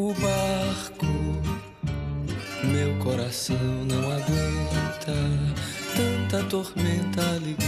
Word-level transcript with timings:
o 0.00 0.14
barco. 0.14 1.06
Meu 2.64 2.96
coração 3.04 3.58
não 3.84 4.10
aguenta 4.10 5.14
tanta 5.94 6.42
tormenta, 6.44 7.20
alegria. 7.20 7.60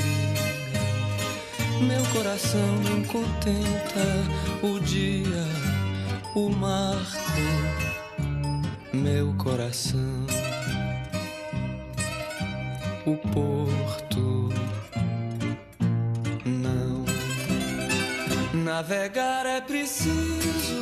Meu 1.80 2.02
coração 2.06 2.76
não 2.84 3.02
contenta 3.04 4.06
o 4.62 4.80
dia, 4.80 5.44
o 6.34 6.48
marco. 6.48 7.42
Meu 8.94 9.34
coração, 9.34 10.26
o 13.04 13.16
porto. 13.16 14.48
Não 16.46 17.04
navegar 18.54 19.44
é 19.44 19.60
preciso, 19.60 20.81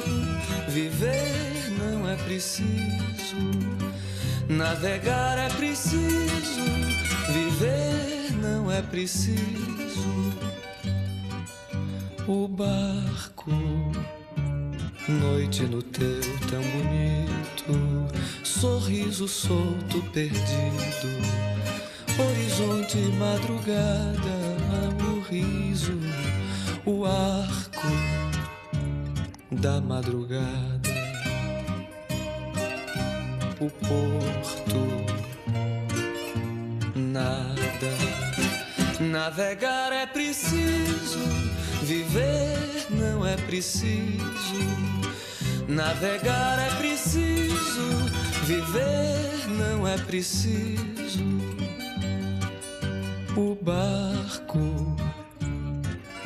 viver 0.71 1.69
não 1.79 2.09
é 2.09 2.17
preciso. 2.17 2.71
Navegar 4.49 5.37
é 5.39 5.49
preciso, 5.49 6.63
viver 7.33 8.33
não 8.41 8.71
é 8.71 8.81
preciso. 8.81 10.31
O 12.27 12.47
barco, 12.47 13.51
noite 15.09 15.65
no 15.65 15.83
teu 15.83 16.21
tão 16.49 16.63
bonito, 16.63 18.09
sorriso 18.45 19.27
solto 19.27 20.03
perdido, 20.13 21.11
horizonte 22.17 22.99
madrugada, 23.19 24.39
o 25.13 25.21
riso, 25.29 25.99
o 26.87 27.05
arco 27.05 28.30
da 29.61 29.79
madrugada 29.79 30.89
o 33.61 33.69
porto. 33.71 34.81
Nada, 36.97 37.93
navegar 38.99 39.93
é 39.93 40.07
preciso, 40.07 41.19
viver 41.83 42.87
não 42.89 43.27
é 43.27 43.37
preciso. 43.37 44.31
Navegar 45.69 46.59
é 46.59 46.71
preciso, 46.77 47.89
viver 48.45 49.47
não 49.59 49.87
é 49.87 49.99
preciso. 49.99 51.21
O 53.37 53.55
barco, 53.63 54.90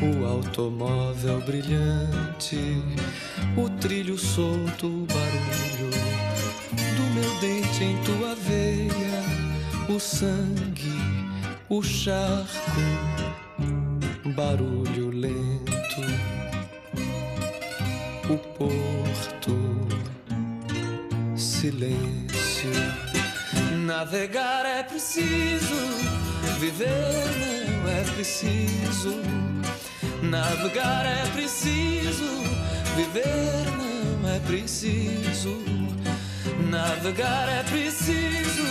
o 0.04 0.26
automóvel 0.26 1.40
brilhante, 1.40 2.82
o 3.56 3.68
trilho 3.80 4.18
solto, 4.18 4.86
o 4.86 5.06
barulho 5.06 5.94
meu 7.14 7.34
dente 7.40 7.84
em 7.84 7.96
tua 8.02 8.34
veia, 8.34 9.22
o 9.88 10.00
sangue, 10.00 10.92
o 11.68 11.80
charco, 11.80 12.80
barulho 14.34 15.10
lento, 15.10 16.00
o 18.28 18.36
porto, 18.36 19.56
silêncio. 21.36 22.70
Navegar 23.86 24.66
é 24.66 24.82
preciso, 24.82 25.76
viver 26.58 26.88
não 27.68 27.88
é 27.90 28.02
preciso. 28.14 29.14
Navegar 30.30 31.04
é 31.04 31.26
preciso, 31.34 32.24
viver 32.96 33.66
não 33.76 34.30
é 34.30 34.40
preciso. 34.40 35.62
Navegar 36.70 37.48
é 37.48 37.62
preciso, 37.64 38.64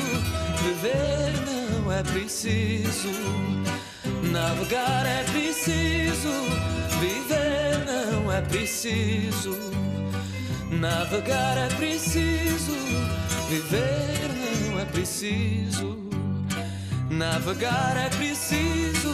viver 0.63 1.31
não 1.45 1.91
é 1.91 2.01
preciso. 2.03 3.11
Navegar 4.31 5.05
é 5.05 5.23
preciso, 5.31 6.31
viver 6.99 7.85
não 7.85 8.31
é 8.31 8.41
preciso. 8.41 9.55
Navegar 10.71 11.57
é 11.57 11.67
preciso, 11.75 12.75
viver 13.47 14.29
não 14.69 14.79
é 14.79 14.85
preciso. 14.85 15.99
Navegar 17.11 17.95
é 17.95 18.09
preciso, 18.09 19.13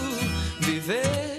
viver 0.61 1.38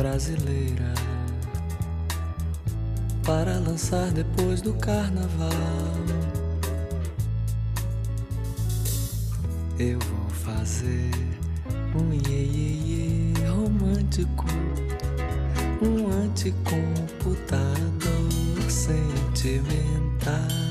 brasileira 0.00 0.94
para 3.24 3.58
lançar 3.58 4.12
depois 4.12 4.62
do 4.62 4.72
carnaval. 4.74 5.50
Eu 9.78 9.98
vou 9.98 10.30
fazer 10.30 11.10
um 11.94 12.12
iê, 12.12 12.20
iê, 12.28 12.78
iê 12.86 13.32
romântico, 13.48 14.46
um 15.82 16.08
anticomputador 16.24 18.70
sentimental. 18.70 20.69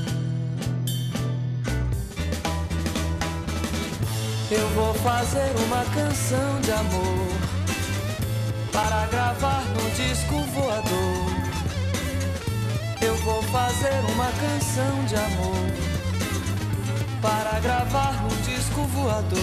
Eu 4.52 4.68
vou 4.70 4.92
fazer 4.94 5.54
uma 5.64 5.84
canção 5.94 6.60
de 6.60 6.72
amor 6.72 7.28
para 8.72 9.06
gravar 9.06 9.64
no 9.66 9.90
disco 9.92 10.40
voador. 10.54 11.30
Eu 13.00 13.16
vou 13.18 13.40
fazer 13.44 13.94
uma 14.12 14.26
canção 14.26 15.04
de 15.06 15.14
amor 15.14 15.90
para 17.22 17.60
gravar 17.60 18.12
no 18.24 18.28
disco 18.42 18.82
voador. 18.86 19.38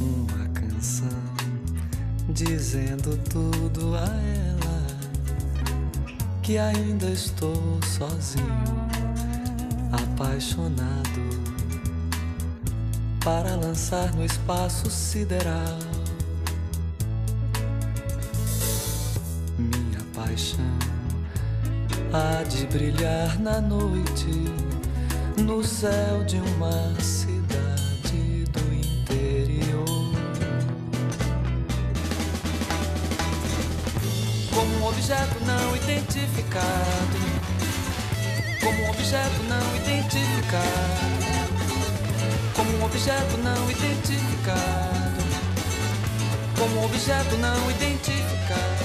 Uma 0.00 0.48
canção 0.48 1.22
dizendo 2.30 3.16
tudo 3.30 3.94
a 3.94 4.00
ela 4.00 4.64
que 6.42 6.58
ainda 6.58 7.06
estou 7.06 7.78
sozinho, 7.96 8.84
apaixonado 10.14 11.22
para 13.24 13.56
lançar 13.56 14.14
no 14.14 14.24
espaço 14.24 14.88
sideral. 14.88 15.78
Minha 19.58 20.00
paixão 20.14 20.78
há 22.12 22.44
de 22.44 22.66
brilhar 22.66 23.40
na 23.40 23.60
noite, 23.60 24.44
no 25.36 25.64
céu 25.64 26.22
de 26.24 26.36
uma 26.36 26.94
cidade 27.00 28.44
do 28.52 28.72
interior. 28.72 29.84
Como 34.54 34.76
um 34.76 34.86
objeto 34.86 35.44
não 35.44 35.76
identificado, 35.76 37.33
como 38.64 38.82
um 38.82 38.90
objeto 38.90 39.42
não 39.44 39.76
identificado 39.76 41.14
como 42.54 42.78
um 42.78 42.84
objeto 42.84 43.36
não 43.38 43.70
identificado, 43.70 44.58
como 46.58 46.80
um 46.80 46.84
objeto 46.84 47.36
não 47.36 47.70
identificado. 47.70 48.84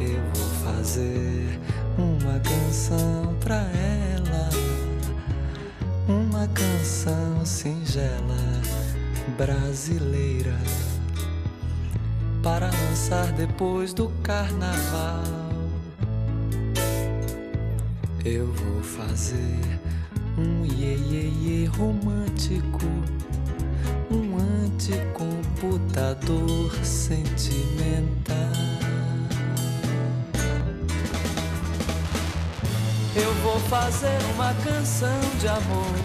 Eu 0.00 0.22
vou 0.34 0.74
fazer 0.74 1.60
uma 1.98 2.38
canção 2.40 3.36
pra 3.40 3.56
ela, 3.56 4.50
uma 6.08 6.46
canção 6.48 7.44
singela 7.44 8.62
brasileira 9.36 10.56
para 12.42 12.66
lançar 12.66 13.32
depois 13.32 13.92
do 13.92 14.08
carnaval. 14.22 15.53
Eu 18.24 18.46
vou 18.46 18.82
fazer 18.82 19.80
um 20.38 20.64
iê, 20.64 20.96
iê, 20.96 21.28
iê 21.42 21.66
romântico, 21.66 22.86
um 24.10 24.38
anticomputador 24.38 26.72
sentimental. 26.84 28.34
fazer 33.74 34.18
uma 34.34 34.54
canção 34.62 35.18
de 35.40 35.48
amor 35.48 35.96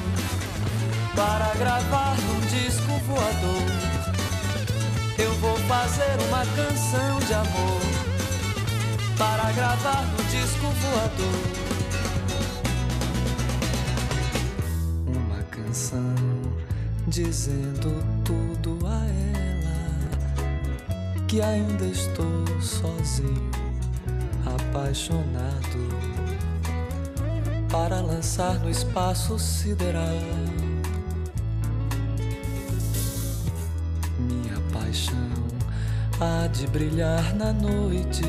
para 1.15 1.53
gravar 1.55 2.17
num 2.17 2.39
disco 2.47 2.91
voador. 3.05 3.69
Eu 5.17 5.31
vou 5.35 5.55
fazer 5.67 6.17
uma 6.27 6.43
canção 6.55 7.19
de 7.27 7.33
amor 7.33 7.81
para 9.17 9.51
gravar 9.51 10.03
no 10.07 10.23
disco 10.31 10.65
voador. 10.65 11.68
Dizendo 17.09 18.03
tudo 18.23 18.85
a 18.85 19.03
ela 19.05 19.49
que 21.27 21.41
ainda 21.41 21.85
estou 21.85 22.45
sozinho, 22.61 23.49
apaixonado 24.45 25.89
para 27.71 27.99
lançar 27.99 28.59
no 28.59 28.69
espaço 28.69 29.39
sideral. 29.39 30.03
Minha 34.19 34.59
paixão 34.71 35.15
há 36.19 36.47
de 36.47 36.67
brilhar 36.67 37.35
na 37.35 37.51
noite, 37.51 38.23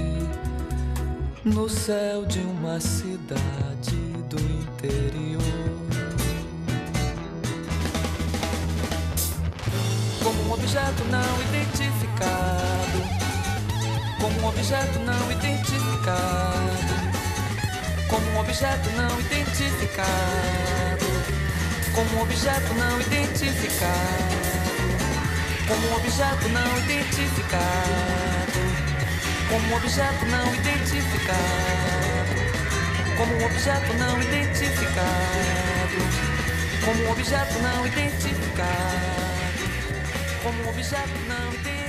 no 1.45 1.69
céu 1.69 2.25
de 2.25 2.41
uma 2.41 2.81
cidade 2.81 3.97
do 4.29 4.41
interior. 4.41 5.30
Objeto 10.91 11.05
não 11.05 11.41
identificado, 11.43 12.99
como 14.21 14.41
um 14.41 14.49
objeto 14.49 14.99
não 15.01 15.31
identificado. 15.31 17.01
Como 18.09 18.27
um 18.33 18.41
objeto 18.41 18.91
não 18.97 19.21
identificado, 19.21 21.07
como 21.95 22.17
um 22.17 22.23
objeto 22.23 22.75
não 22.75 23.01
identificado, 23.01 23.93
como 25.69 25.87
um 25.87 25.95
objeto 25.95 26.49
não 26.49 26.79
identificado, 26.79 28.59
como 29.49 29.65
um 29.69 29.77
objeto 29.77 30.27
não 30.27 30.55
identificado, 30.57 31.39
como 33.17 33.33
um 33.37 33.45
objeto 33.47 33.95
não 33.95 34.21
identificado, 34.21 36.01
como 36.85 37.05
um 37.05 37.11
objeto 37.13 37.59
não 37.61 37.87
identificado, 37.87 39.20
como 40.43 40.63
um 40.63 40.69
objeto 40.69 41.09
não 41.29 41.53
identificado. 41.53 41.80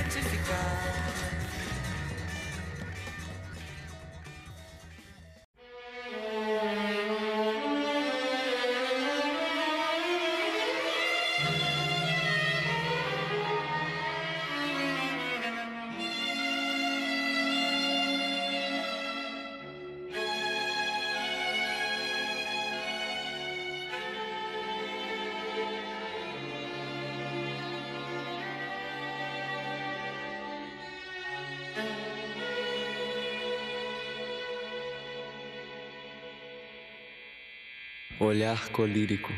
Olhar 38.32 38.70
colírico. 38.70 39.30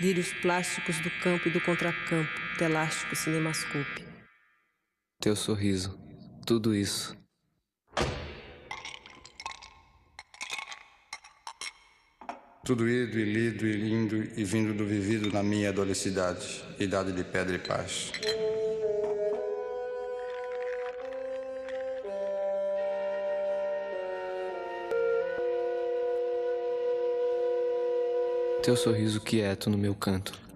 Lírios 0.00 0.32
plásticos 0.40 0.98
do 1.00 1.10
campo 1.22 1.48
e 1.48 1.50
do 1.50 1.60
contracampo, 1.60 2.32
telástico 2.56 3.14
cinemascope. 3.14 4.02
Teu 5.20 5.36
sorriso, 5.36 6.00
tudo 6.46 6.74
isso. 6.74 7.14
Tudo 12.64 12.88
ido 12.88 13.18
e 13.18 13.24
lido 13.24 13.66
e 13.66 13.72
lindo 13.72 14.16
e 14.16 14.44
vindo 14.44 14.72
do 14.72 14.86
vivido 14.86 15.30
na 15.30 15.42
minha 15.42 15.68
adolescidade, 15.68 16.64
idade 16.80 17.12
de 17.12 17.24
pedra 17.24 17.54
e 17.54 17.58
paz. 17.58 18.12
Teu 28.68 28.76
sorriso 28.76 29.18
quieto 29.18 29.70
no 29.70 29.78
meu 29.78 29.94
canto. 29.94 30.47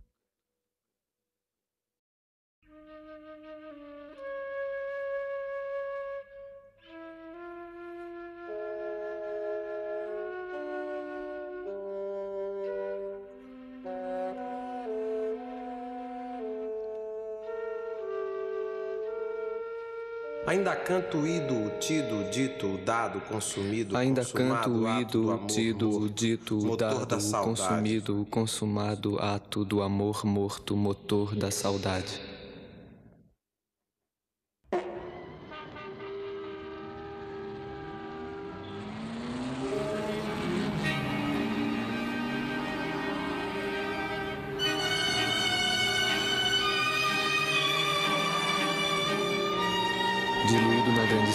Ainda 20.52 20.76
canto 20.76 21.26
ido, 21.26 21.72
tido, 21.80 22.30
dito, 22.30 22.76
dado, 22.84 23.22
consumido, 23.22 23.96
Ainda 23.96 24.22
canto 24.22 24.86
ido, 25.00 25.30
amor, 25.32 25.46
tido, 25.46 26.10
dito, 26.10 26.76
dado, 26.76 27.06
consumido, 27.42 28.26
consumado, 28.30 29.18
ato 29.18 29.64
do 29.64 29.80
amor 29.80 30.26
morto, 30.26 30.76
motor 30.76 31.34
da 31.34 31.50
saudade. 31.50 32.20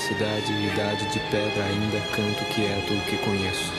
Cidade, 0.07 0.53
idade 0.53 1.05
de 1.07 1.19
pedra, 1.19 1.65
ainda 1.65 1.99
canto 2.15 2.45
quieto 2.55 2.93
o 2.93 3.01
que 3.07 3.17
conheço. 3.17 3.73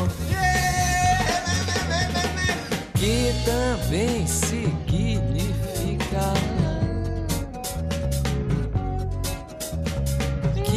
Que 2.96 3.34
também 3.46 4.28
significa 4.28 6.34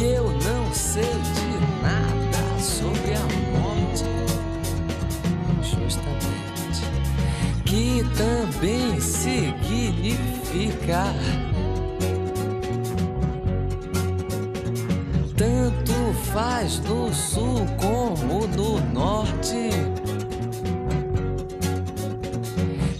eu 0.03 0.29
não 0.29 0.73
sei 0.73 1.03
de 1.03 1.59
nada 1.81 2.59
sobre 2.59 3.13
a 3.13 3.25
morte. 3.57 4.03
Justamente. 5.61 6.83
Que 7.63 8.03
também 8.17 8.99
significa. 8.99 10.23
tanto 15.35 16.13
faz 16.31 16.79
no 16.79 17.13
sul 17.13 17.65
como 17.77 18.47
no 18.47 18.79
norte. 18.93 19.69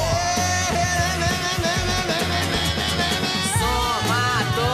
Somato 3.60 4.72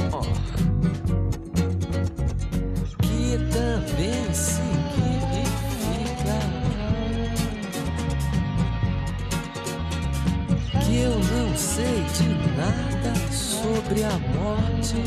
Que 3.02 3.38
também 3.52 4.24
significa 4.34 6.38
que 10.80 10.94
eu 11.02 11.20
não 11.20 11.58
sei 11.58 12.06
de 12.18 12.30
nada 12.56 13.14
sobre 13.30 14.06
a 14.06 14.18
morte. 14.34 15.04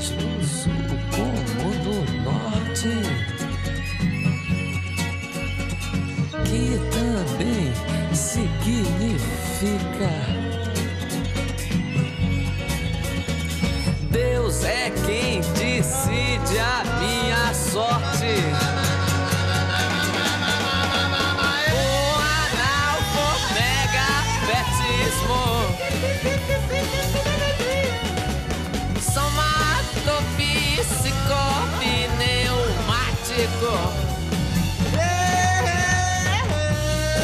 Faz 0.00 0.10
no 0.12 0.42
sul 0.44 0.72
como 1.10 1.68
no 1.84 1.96
norte. 2.24 2.94
Que 6.46 6.64
também 6.90 7.72
significa 8.14 10.12
Deus 14.10 14.64
é 14.64 14.90
quem 15.06 15.40
decide 15.40 16.58
a 16.58 16.82
minha 16.98 17.54
sorte. 17.54 18.19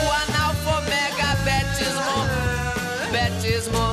O 0.02 0.04
analfomegabetismo. 0.24 2.16
Betismo. 3.12 3.86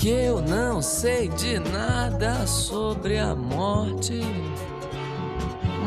Que 0.01 0.09
eu 0.09 0.41
não 0.41 0.81
sei 0.81 1.27
de 1.27 1.59
nada 1.59 2.47
sobre 2.47 3.19
a 3.19 3.35
morte 3.35 4.19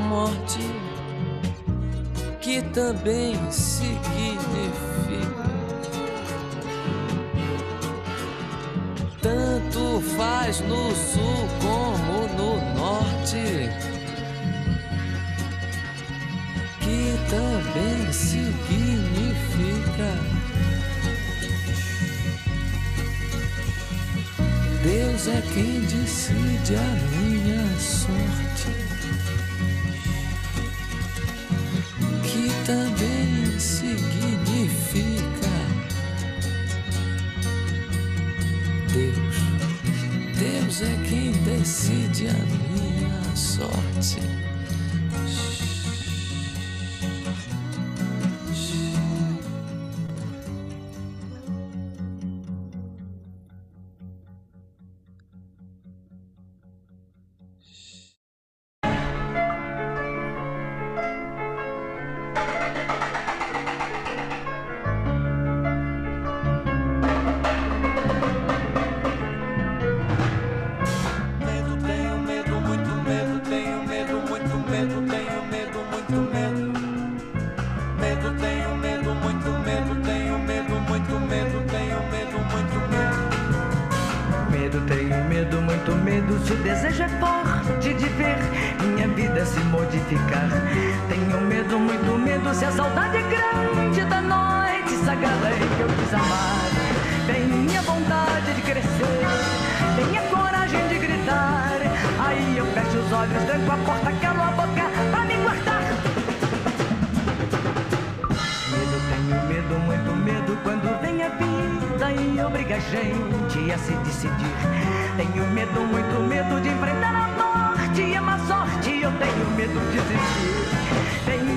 Morte 0.08 0.60
Que 2.40 2.62
também 2.62 3.34
significa 3.50 4.94
tanto 9.20 10.02
faz 10.18 10.60
no 10.60 10.94
sul 10.94 11.48
como 11.62 12.28
no 12.36 12.56
norte. 12.78 13.70
Que 16.80 17.16
também 17.30 18.12
significa 18.12 18.74
Deus 24.84 25.28
é 25.28 25.40
quem 25.54 25.80
decide 25.80 26.76
a 26.76 27.16
minha 27.16 27.66
sorte. 27.80 28.68
Que 32.22 32.50
também 32.66 33.58
significa 33.58 35.14
Deus 38.92 39.34
Deus 40.38 40.82
é 40.82 41.08
quem 41.08 41.32
decide 41.44 42.28
a 42.28 42.34
minha 42.34 43.36
sorte. 43.36 44.33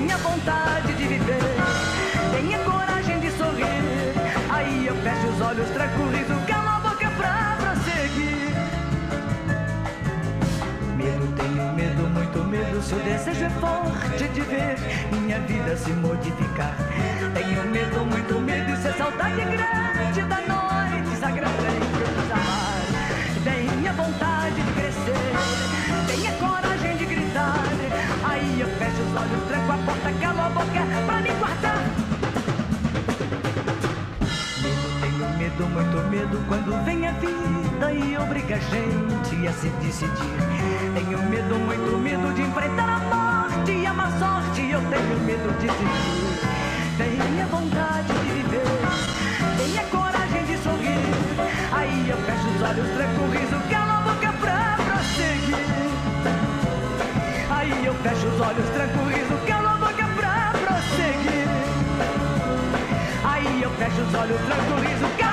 tenha 0.08 0.16
vontade 0.18 0.94
de 0.94 1.06
viver, 1.06 1.38
tenha 2.32 2.58
coragem 2.60 3.20
de 3.20 3.30
sorrir. 3.32 3.66
Aí 4.48 4.86
eu 4.86 4.96
fecho 4.96 5.26
os 5.26 5.40
olhos, 5.42 5.68
tranco 5.68 6.02
o 6.02 6.10
riso, 6.10 6.32
é 6.48 6.52
a 6.52 6.80
boca 6.80 7.10
pra 7.10 7.56
prosseguir. 7.60 8.54
Medo, 10.96 11.26
tenho 11.36 11.74
medo, 11.74 12.08
muito 12.08 12.38
medo. 12.44 12.82
Seu 12.82 12.98
desejo 13.00 13.44
é 13.44 13.50
forte 13.50 14.28
de 14.28 14.40
ver 14.40 14.76
minha 15.12 15.40
vida 15.40 15.76
se 15.76 15.90
modificar. 15.90 16.74
Tenho 17.34 17.64
medo, 17.70 18.06
muito 18.06 18.40
medo. 18.40 18.72
Isso 18.72 18.88
é 18.88 18.92
saudade 18.94 19.42
grande 19.42 20.22
da 20.22 20.36
noite 20.36 21.16
sagrada 21.20 21.68
em 21.68 21.80
que 21.80 22.32
amar. 22.32 22.80
Tenha 23.44 23.92
vontade 23.92 24.54
de 24.54 24.72
crescer, 24.72 26.06
tenha 26.06 26.32
coragem 26.32 26.96
de 26.96 27.04
gritar. 27.04 27.62
Aí 28.24 28.60
eu 28.60 28.68
fecho 28.68 29.02
os 29.02 29.16
olhos, 29.16 29.48
tranco 29.48 29.67
porta, 30.12 30.28
a 30.40 30.48
boca 30.50 30.82
pra 31.06 31.20
me 31.20 31.30
guardar. 31.32 31.84
Medo, 34.62 34.88
tenho 35.00 35.28
medo, 35.38 35.66
muito 35.66 35.98
medo 36.10 36.44
quando 36.48 36.84
vem 36.84 37.06
a 37.06 37.12
vida 37.12 37.92
e 37.92 38.16
obriga 38.16 38.56
a 38.56 38.58
gente 38.58 39.46
a 39.46 39.52
se 39.52 39.68
decidir. 39.68 40.14
Tenho 40.94 41.22
medo, 41.28 41.58
muito 41.58 41.98
medo 41.98 42.34
de 42.34 42.42
enfrentar 42.42 42.88
a 42.88 42.98
morte 42.98 43.72
e 43.72 43.86
a 43.86 43.92
má 43.92 44.10
sorte. 44.18 44.70
Eu 44.70 44.80
tenho 44.80 45.20
medo 45.26 45.52
de 45.58 45.68
sentir. 45.68 46.58
Tenha 46.96 47.46
vontade 47.46 48.08
de 48.08 48.30
viver, 48.32 48.62
tenha 49.56 49.84
coragem 49.84 50.44
de 50.44 50.56
sorrir. 50.58 50.98
Aí 51.70 52.08
eu 52.08 52.16
fecho 52.16 52.48
os 52.48 52.62
olhos, 52.62 52.88
tranco 52.96 53.22
o 53.22 53.30
riso, 53.30 53.60
cala 53.70 53.98
a 53.98 54.00
boca 54.00 54.32
pra 54.40 54.76
prosseguir. 54.84 55.56
Aí 57.50 57.86
eu 57.86 57.94
fecho 57.94 58.26
os 58.26 58.40
olhos, 58.40 58.68
tranco 58.70 58.98
o 58.98 59.08
riso, 59.08 59.46
Fecha 63.88 64.02
os 64.02 64.14
olhos, 64.14 64.40
traz 64.42 64.70
o 64.70 64.74
riso. 64.82 65.27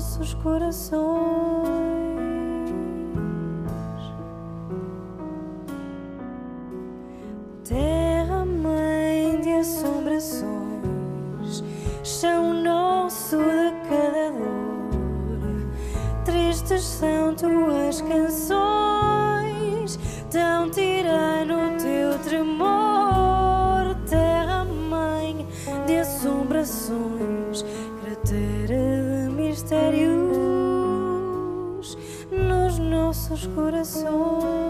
nossos 0.00 0.32
corações. 0.32 1.68
Terra, 7.68 8.46
mãe 8.46 9.42
de 9.42 9.50
assombrações, 9.50 11.62
chão 12.02 12.54
nosso 12.54 13.36
de 13.36 13.72
cada 13.90 14.30
dor, 14.30 15.68
tristes 16.24 16.82
são 16.82 17.34
tuas 17.34 18.00
canções. 18.00 18.69
mistérios 29.70 30.10
nos 32.32 32.78
nossos 32.78 33.46
corações. 33.54 34.69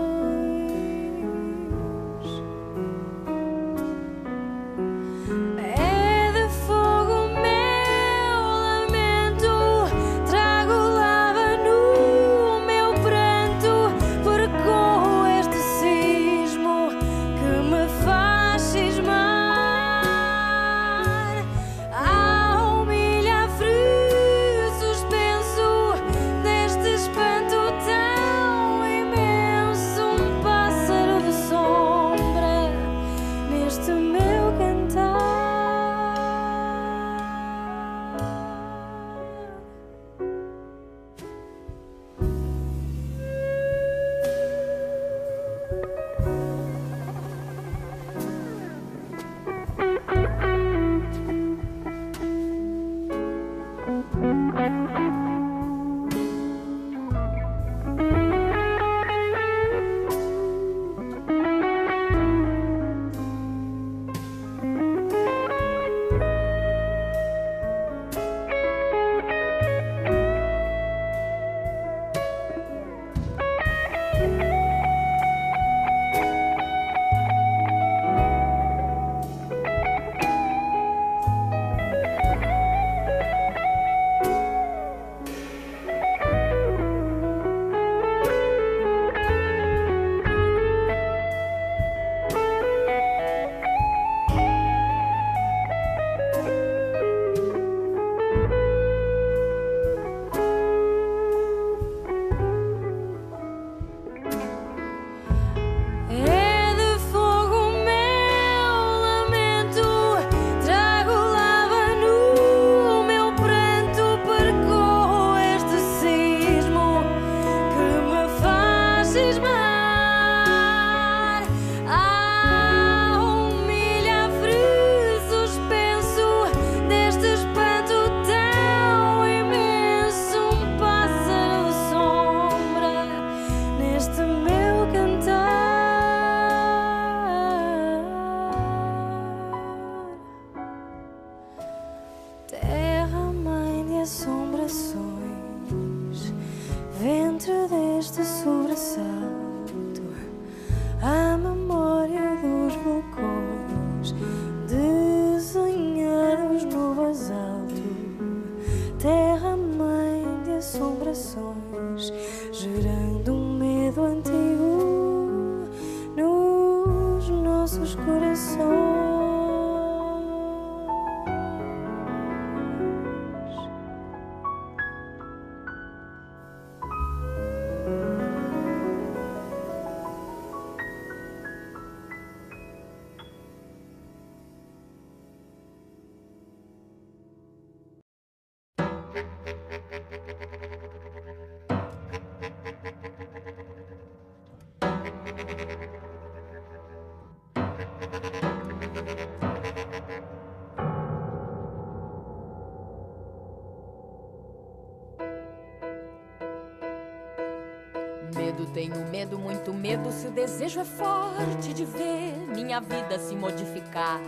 Tenho 208.81 209.07
medo, 209.09 209.38
muito 209.38 209.75
medo. 209.75 210.11
Se 210.11 210.27
o 210.27 210.31
desejo 210.31 210.81
é 210.81 210.85
forte 210.87 211.75
de 211.75 211.85
ver 211.85 212.33
minha 212.49 212.81
vida 212.81 213.19
se 213.19 213.37
modificar. 213.37 214.19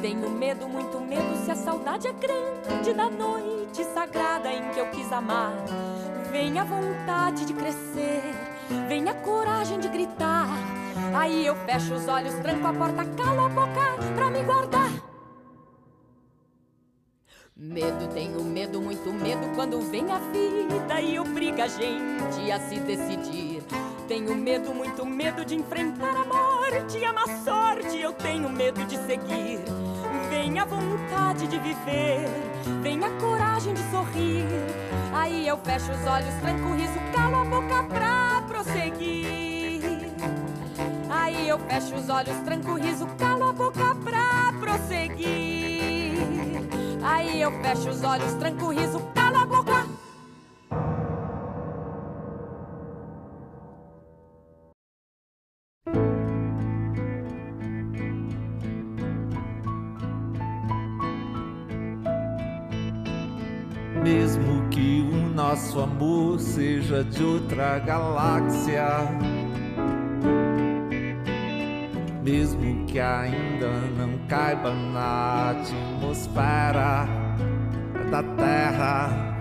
Tenho 0.00 0.30
medo, 0.30 0.66
muito 0.66 0.98
medo. 0.98 1.36
Se 1.44 1.50
a 1.50 1.54
saudade 1.54 2.08
é 2.08 2.12
grande 2.14 2.94
da 2.94 3.10
noite 3.10 3.84
sagrada 3.92 4.50
em 4.50 4.70
que 4.70 4.80
eu 4.80 4.86
quis 4.90 5.12
amar. 5.12 5.52
Vem 6.30 6.58
a 6.58 6.64
vontade 6.64 7.44
de 7.44 7.52
crescer, 7.52 8.22
vem 8.88 9.06
a 9.10 9.14
coragem 9.14 9.78
de 9.78 9.88
gritar. 9.88 10.48
Aí 11.14 11.44
eu 11.44 11.54
fecho 11.66 11.92
os 11.92 12.08
olhos, 12.08 12.32
tranco 12.36 12.66
a 12.66 12.72
porta, 12.72 13.04
calo 13.04 13.40
a 13.42 13.48
boca 13.50 14.14
pra 14.14 14.30
me 14.30 14.42
guardar. 14.42 14.90
Medo, 17.54 18.08
tenho 18.14 18.42
medo, 18.42 18.80
muito 18.80 19.12
medo 19.12 19.54
quando 19.54 19.80
vem 19.90 20.10
a 20.10 20.18
vida 20.18 21.00
e 21.00 21.18
obriga 21.18 21.64
a 21.64 21.68
gente 21.68 22.50
a 22.50 22.60
se 22.60 22.80
decidir. 22.80 23.57
Tenho 24.08 24.34
medo, 24.34 24.74
muito 24.74 25.04
medo 25.04 25.44
de 25.44 25.54
enfrentar 25.54 26.16
a 26.16 26.24
morte 26.24 26.96
e 26.96 27.04
a 27.04 27.12
má 27.12 27.26
sorte. 27.44 28.00
Eu 28.00 28.14
tenho 28.14 28.48
medo 28.48 28.82
de 28.86 28.96
seguir. 28.96 29.60
Vem 30.30 30.58
a 30.58 30.64
vontade 30.64 31.46
de 31.46 31.58
viver, 31.58 32.26
vem 32.82 33.04
a 33.04 33.10
coragem 33.20 33.74
de 33.74 33.82
sorrir. 33.90 34.46
Aí 35.12 35.46
eu 35.46 35.58
fecho 35.58 35.92
os 35.92 36.06
olhos, 36.06 36.34
tranco 36.40 36.68
o 36.68 36.74
riso, 36.74 36.98
calo 37.14 37.36
a 37.36 37.44
boca 37.44 37.82
pra 37.82 38.42
prosseguir. 38.48 40.10
Aí 41.10 41.46
eu 41.46 41.58
fecho 41.58 41.94
os 41.94 42.08
olhos, 42.08 42.36
tranco 42.46 42.70
o 42.70 42.78
riso, 42.78 43.06
calo 43.18 43.44
a 43.44 43.52
boca 43.52 43.94
pra 44.02 44.54
prosseguir. 44.58 46.18
Aí 47.02 47.42
eu 47.42 47.52
fecho 47.60 47.90
os 47.90 48.02
olhos, 48.02 48.32
tranco 48.34 48.64
o 48.64 48.70
riso, 48.70 49.00
calo 49.14 49.36
a 49.36 49.44
boca. 49.44 49.67
Nosso 65.58 65.80
amor 65.80 66.38
seja 66.38 67.02
de 67.02 67.24
outra 67.24 67.80
galáxia. 67.80 68.86
Mesmo 72.22 72.86
que 72.86 73.00
ainda 73.00 73.68
não 73.96 74.18
caiba 74.28 74.72
na 74.72 75.50
atmosfera 75.50 77.08
da 78.08 78.22
Terra, 78.36 79.40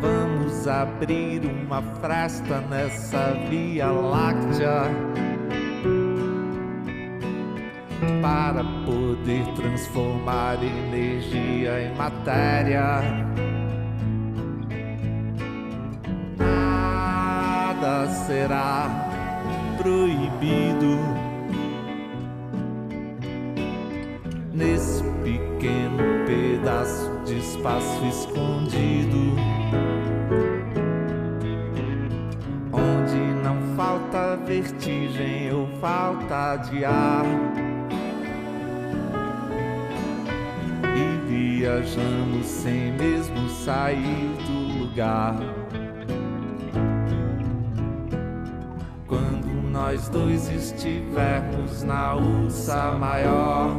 vamos 0.00 0.68
abrir 0.68 1.44
uma 1.46 1.82
fresta 2.00 2.60
nessa 2.70 3.34
Via 3.50 3.90
Láctea 3.90 4.84
para 8.22 8.62
poder 8.86 9.44
transformar 9.56 10.62
energia 10.62 11.88
em 11.88 11.96
matéria. 11.96 13.47
Será 18.08 18.90
proibido 19.76 20.98
nesse 24.52 25.04
pequeno 25.22 26.26
pedaço 26.26 27.10
de 27.24 27.38
espaço 27.38 28.04
escondido. 28.06 29.36
Onde 32.72 33.16
não 33.42 33.76
falta 33.76 34.36
vertigem 34.44 35.52
ou 35.52 35.68
falta 35.80 36.56
de 36.56 36.84
ar. 36.84 37.24
E 40.96 41.28
viajamos 41.28 42.46
sem 42.46 42.92
mesmo 42.92 43.48
sair 43.48 44.36
do 44.46 44.80
lugar. 44.80 45.36
Quando 49.08 49.48
nós 49.70 50.06
dois 50.10 50.50
estivermos 50.50 51.82
na 51.82 52.14
ursa 52.14 52.92
maior 52.92 53.74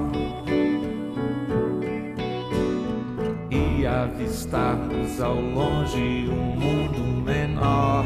e 3.51 3.85
avistarmos 3.85 5.21
ao 5.21 5.35
longe 5.39 6.27
um 6.27 6.59
mundo 6.59 7.23
menor. 7.23 8.03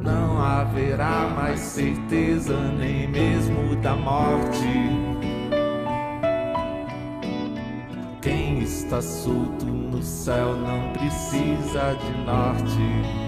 Não 0.00 0.40
haverá 0.40 1.28
mais 1.34 1.58
certeza 1.58 2.56
nem 2.78 3.08
mesmo 3.08 3.74
da 3.82 3.96
morte. 3.96 4.62
Quem 8.22 8.60
está 8.60 9.02
solto 9.02 9.66
no 9.66 10.00
céu 10.00 10.54
não 10.56 10.92
precisa 10.92 11.94
de 11.94 12.24
norte. 12.24 13.25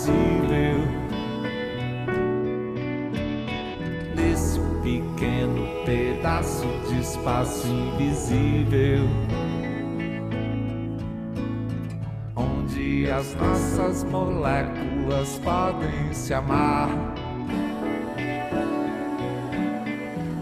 Impossível 0.00 0.80
nesse 4.14 4.60
pequeno 4.82 5.84
pedaço 5.84 6.66
de 6.88 7.00
espaço 7.00 7.66
invisível. 7.66 9.04
Onde 12.34 13.10
as 13.10 13.34
nossas 13.34 14.04
moléculas 14.04 15.38
podem 15.44 16.12
se 16.12 16.32
amar. 16.32 16.88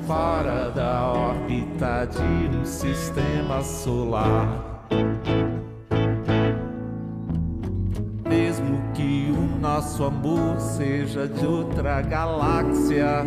Fora 0.07 0.71
da 0.71 1.13
órbita 1.13 2.07
de 2.07 2.57
um 2.57 2.65
sistema 2.65 3.63
solar. 3.63 4.79
Nosso 9.89 10.05
amor 10.05 10.61
seja 10.61 11.27
de 11.27 11.47
outra 11.47 12.03
galáxia. 12.03 13.25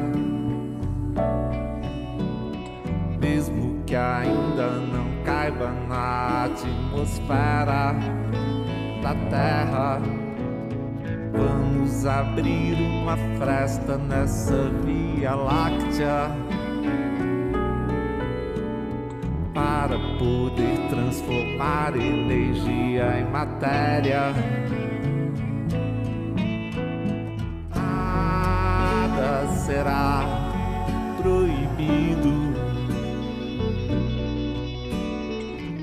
Mesmo 3.20 3.84
que 3.84 3.96
ainda 3.96 4.70
não 4.94 5.24
caiba 5.26 5.72
na 5.90 6.46
atmosfera 6.46 7.96
da 9.02 9.16
Terra. 9.32 10.00
Vamos 11.34 12.06
abrir 12.06 12.76
uma 12.76 13.18
fresta 13.40 13.98
nessa 13.98 14.70
Via 14.86 15.34
Láctea 15.34 16.30
para 19.52 19.98
poder 20.20 20.90
transformar 20.90 21.96
energia 21.96 23.20
em 23.20 23.32
matéria. 23.32 24.32
será 29.82 30.24
proibido 31.18 32.32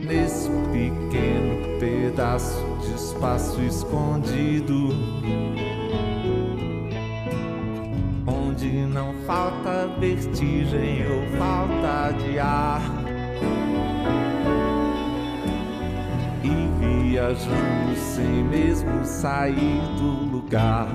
nesse 0.06 0.48
pequeno 0.70 1.78
pedaço 1.80 2.64
de 2.80 2.94
espaço 2.94 3.60
escondido. 3.60 4.90
Onde 8.24 8.68
não 8.86 9.14
falta 9.26 9.88
vertigem 9.98 11.04
ou 11.10 11.22
falta 11.36 12.12
de 12.18 12.38
ar. 12.38 12.82
E 16.44 17.10
viajamos 17.10 17.98
sem 17.98 18.44
mesmo 18.44 19.04
sair 19.04 19.80
do 19.98 20.36
lugar. 20.36 20.86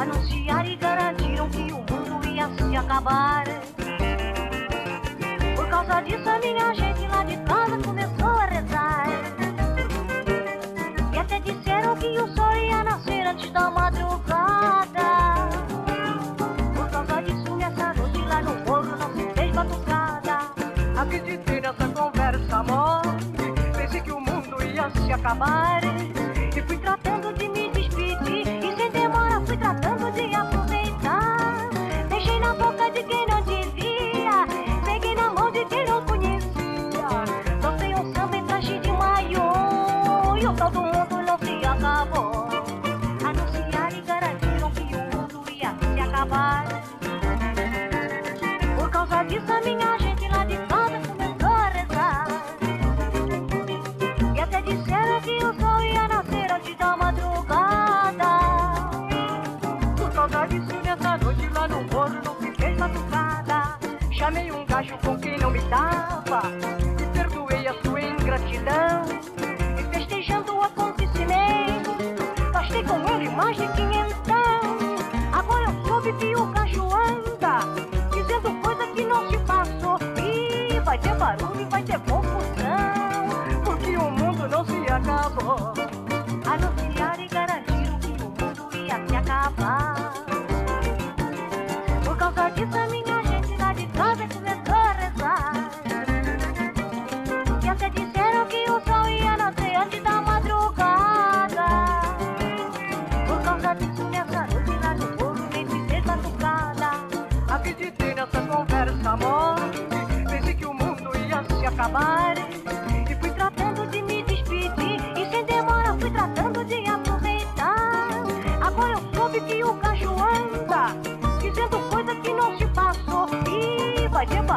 Anunciaram 0.00 0.68
e 0.68 0.76
garantiram 0.76 1.50
que 1.50 1.72
o 1.72 1.78
mundo 1.78 2.28
ia 2.28 2.48
se 2.56 2.76
acabar. 2.76 3.44
Por 5.56 5.68
causa 5.68 6.00
disso, 6.02 6.28
a 6.28 6.38
minha 6.38 6.72
gente 6.72 7.06
lá 7.08 7.24
de 7.24 7.36
casa 7.38 7.78
começou 7.84 8.28
a 8.28 8.44
rezar. 8.46 9.06
E 11.12 11.18
até 11.18 11.40
disseram 11.40 11.96
que 11.96 12.06
o 12.06 12.28
sol 12.36 12.56
ia 12.56 12.84
nascer 12.84 13.26
antes 13.26 13.50
da 13.50 13.68
madrugada. 13.70 15.08
Por 16.76 16.90
causa 16.90 17.22
disso, 17.22 17.56
nessa 17.56 17.94
noite 17.94 18.22
lá 18.22 18.40
no 18.40 18.66
forno 18.66 18.96
não 18.96 19.12
se 19.14 19.28
fez 19.34 19.52
batucada. 19.52 20.38
Acreditei 20.96 21.60
nessa 21.60 21.88
conversa, 21.88 22.56
amor. 22.56 23.02
Pensei 23.76 24.00
que 24.00 24.12
o 24.12 24.20
mundo 24.20 24.62
ia 24.62 24.88
se 24.90 25.12
acabar. 25.12 25.97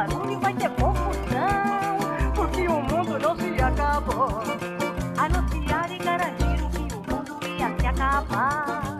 barulho 0.08 0.40
vai 0.40 0.54
ter 0.54 0.70
confusão, 0.72 1.98
porque 2.34 2.68
o 2.68 2.82
mundo 2.82 3.20
não 3.20 3.36
se 3.36 3.62
acabou. 3.62 4.42
Anunciar 5.18 5.92
e 5.92 5.98
garantir 6.00 6.64
o 6.64 6.70
que 6.70 6.96
o 6.96 6.98
mundo 6.98 7.40
ia 7.46 7.70
se 7.80 7.88
acabar. 7.88 8.98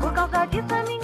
Por 0.00 0.12
causa 0.12 0.46
disso, 0.46 0.74
a 0.74 0.82
minha 0.84 0.95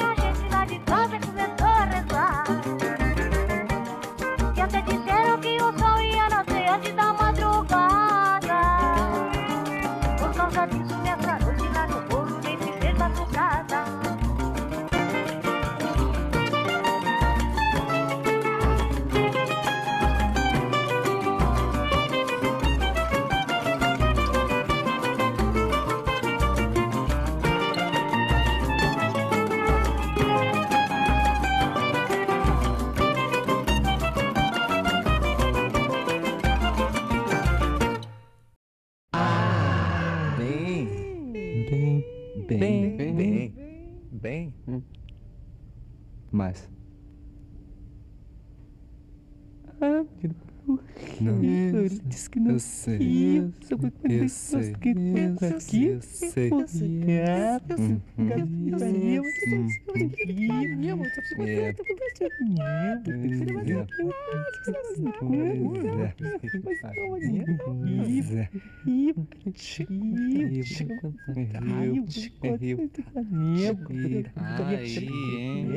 aqui. 55.56 55.98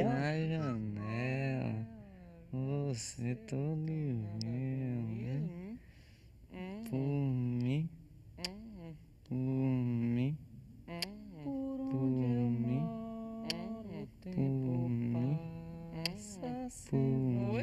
Aí, 0.07 0.49
janela, 0.49 1.87
você 2.51 3.35
todo 3.47 3.75
meu, 3.77 4.17
né? 4.43 5.77
Por 6.89 6.97
mim. 6.97 7.89
Пумі. 9.29 10.35
Пумі. 11.91 12.81
Пумі. 14.31 15.15
Пумі. 15.15 15.37
Пумі. 16.91 17.55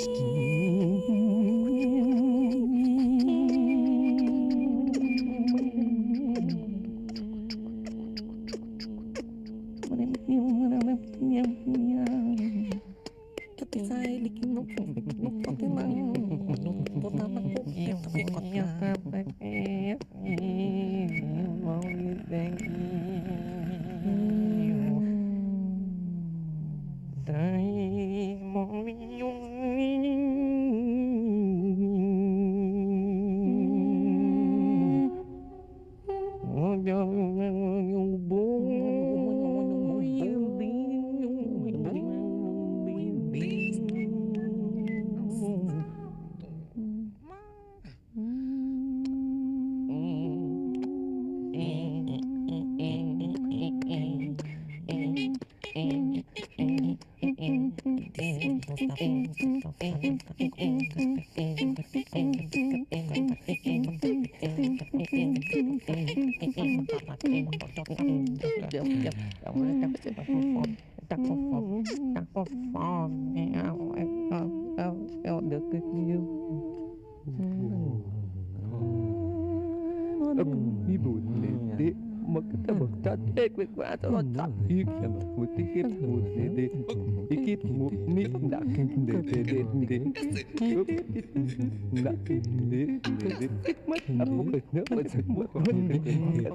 Пумі. 0.00 0.37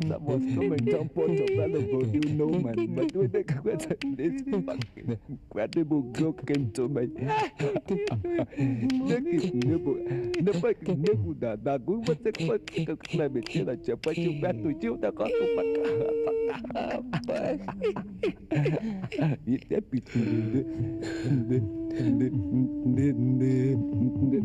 that 0.09 0.21
was 0.21 0.41
coming 0.55 0.85
down, 0.85 1.09
point 1.09 1.39
of 1.39 1.47
that, 1.47 1.69
you 2.13 2.21
know, 2.33 2.49
man. 2.49 2.95
But 2.95 3.13
with 3.15 3.31
the 3.31 3.43
broken 5.67 6.71
to 6.73 6.89
me. 6.89 7.07
Nakikinubo. 9.07 9.97
Napakinubo 10.41 11.31
na 11.39 11.55
nagubat 11.55 12.19
na 12.23 12.31
kapagkaklamin 12.31 13.43
siya 13.47 13.63
na 13.69 13.75
siya 13.79 13.95
pa 13.95 14.11
yung 14.15 14.39
bato 14.41 14.69
siya 14.79 14.97
na 14.99 15.09
katupat. 15.11 15.67
Ito 19.47 19.77
pitulunde. 19.87 20.61
Hindi, 21.23 21.57
hindi, 21.93 22.27
hindi, 22.33 23.05
hindi, 23.13 24.37
hindi. 24.37 24.39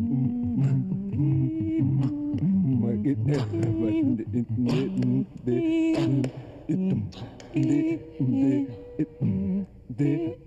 Magit 2.79 3.19
na 3.25 3.37
naman. 3.55 3.91
Hindi, 3.91 4.23
hindi, 4.31 4.79
hindi, 4.95 5.55
hindi. 5.99 6.27
Hindi, 6.69 7.97
hindi, 8.19 8.55
hindi. 9.09 9.78
de 9.89 10.37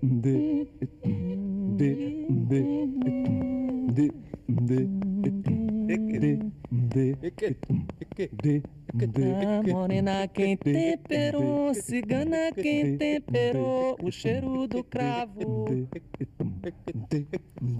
A 8.95 9.63
morena 9.73 10.27
quem 10.27 10.55
temperou, 10.55 11.73
cigana 11.73 12.51
quem 12.51 12.95
temperou 12.95 13.97
o 13.99 14.11
cheiro 14.11 14.67
do 14.67 14.83
cravo. 14.83 15.65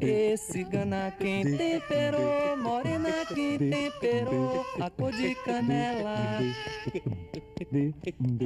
E 0.02 0.36
cigana 0.38 1.14
quem 1.20 1.56
temperou, 1.56 2.58
morena 2.58 3.12
quem 3.32 3.60
temperou 3.60 4.66
a 4.82 4.90
cor 4.90 5.12
de 5.12 5.36
canela. 5.36 6.40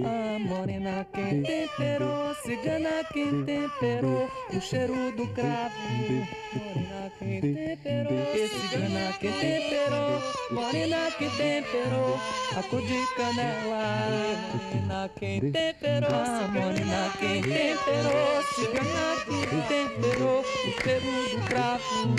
A 0.03 0.39
morena 0.39 1.07
quem 1.13 1.43
temperou, 1.43 2.35
cigana 2.43 3.03
quem 3.13 3.45
temperou 3.45 4.29
o 4.53 4.59
cheiro 4.59 5.15
do 5.15 5.25
cravo. 5.27 5.73
Morena 6.53 7.11
quem 7.17 7.41
temperou, 7.41 8.35
e 8.35 8.47
cigana 8.49 9.13
quem 9.19 9.31
temperou, 9.31 10.21
morena 10.51 11.11
quem 11.17 11.29
temperou 11.29 12.17
a 12.57 12.63
cor 12.63 12.81
de 12.81 13.05
canela. 13.15 13.83
Morena 14.51 15.09
quem 15.15 15.39
temperou, 15.51 16.09
a 16.09 16.47
morena 16.47 17.11
quem 17.19 17.41
temperou, 17.43 18.43
cigana 18.55 19.05
quem 19.25 19.61
temperou? 19.61 20.39
O 20.39 20.43
cheiro 20.81 21.11
do 21.29 21.45
cravo. 21.45 22.15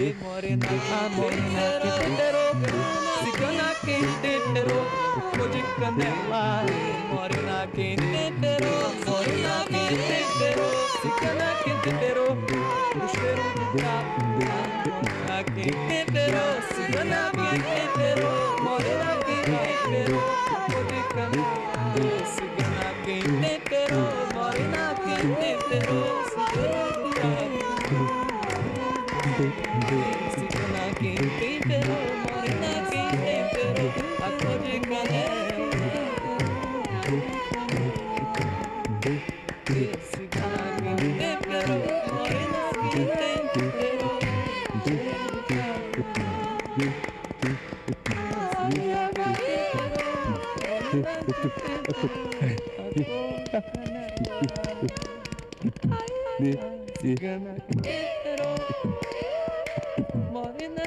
E 0.00 0.14
morena, 0.14 0.66
a 0.66 1.08
morena 1.10 1.66
quem 1.82 2.00
temperou, 2.06 2.50
cigana 3.22 3.68
quem 3.84 4.02
temperou? 4.22 4.84
Cor 5.36 5.48
de 5.50 5.62
canela. 5.78 6.44
Morena 7.12 7.58
quem 7.74 7.96
temperou, 7.96 8.86
morena 9.06 9.56
quem 9.68 9.88
temperou, 10.08 10.74
cigana 11.02 11.48
quem 11.62 11.76
temperou? 11.80 12.32
O 12.32 13.08
cheiro 13.08 13.44
do 13.56 13.64
cravo. 13.76 14.16
Morena 14.88 15.38
quem 15.54 15.70
temperou, 15.88 16.52
cigana 16.74 17.20
quem 17.36 17.56
temperou, 17.60 18.35
quem 30.98 31.14
temperou, 31.14 32.16
cheiro 56.36 56.58
do 56.58 56.92
cravo. 56.92 56.96
Cigana 57.00 57.56
quem 57.66 57.80
temperou, 57.82 58.56
morena 60.32 60.82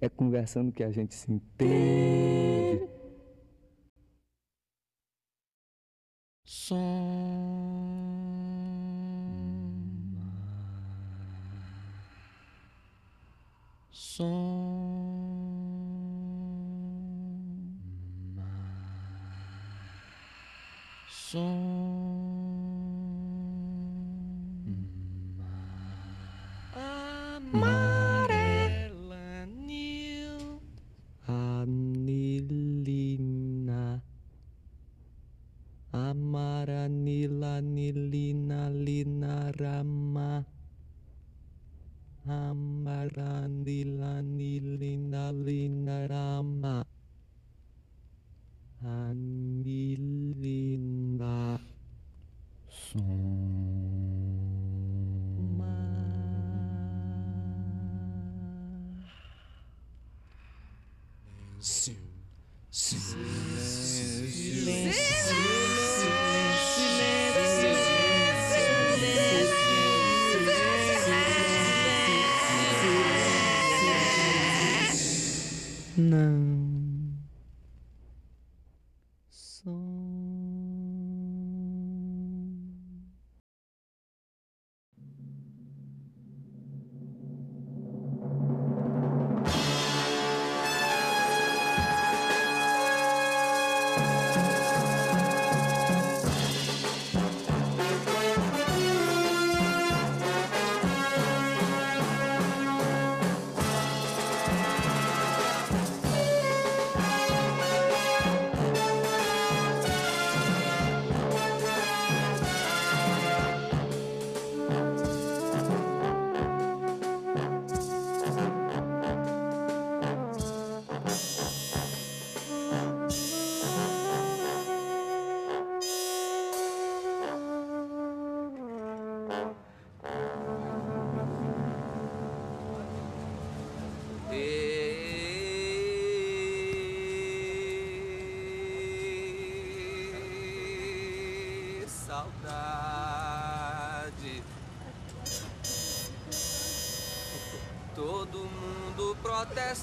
É. 0.00 0.08
Conversando 0.08 0.72
que 0.72 0.82
a 0.82 0.90
gente 0.90 1.14
se 1.14 1.30
entende. 1.32 2.65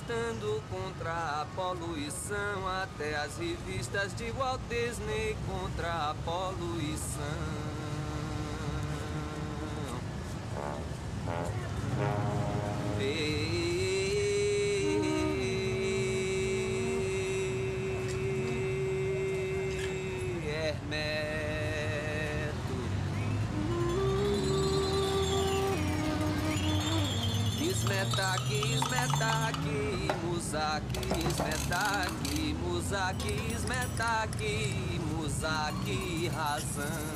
Protestando 0.03 0.61
contra 0.69 1.11
a 1.11 1.45
poluição, 1.55 2.67
até 2.83 3.15
as 3.15 3.37
revistas 3.37 4.13
de 4.15 4.31
Walt 4.31 4.61
Disney 4.69 5.35
contra 5.47 6.11
a 6.11 6.15
poluição. 6.25 7.23
Hermeto. 20.45 21.33
Ismetaki, 27.61 28.55
Ismetaki, 28.75 29.62
Musaki, 30.53 30.99
Ismetaki, 31.25 32.53
Musaki, 32.61 33.33
Ismetaki, 33.55 34.55
Musaki, 35.09 36.29
razão. 36.29 37.12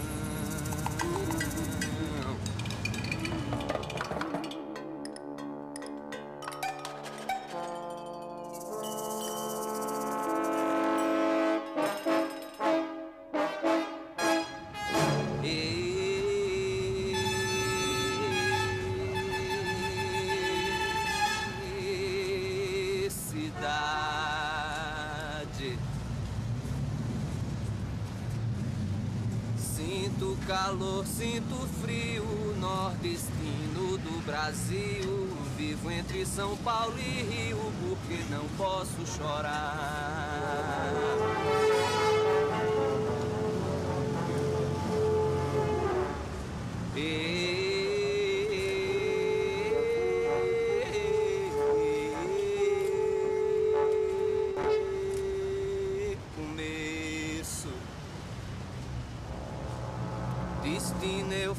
Sinto 31.08 31.56
frio 31.82 32.26
Nordestino 32.60 33.98
do 33.98 34.26
Brasil. 34.26 35.28
Vivo 35.58 35.90
entre 35.90 36.26
São 36.26 36.56
Paulo 36.58 36.94
e 37.00 37.02
Rio 37.02 37.58
Porque 37.80 38.24
não 38.30 38.46
posso 38.58 39.06
chorar 39.18 39.77